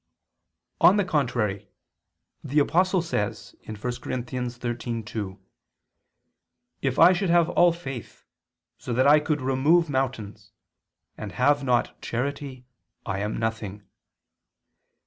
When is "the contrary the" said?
0.97-2.57